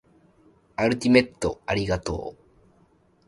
[0.77, 2.41] アルティメットありがとう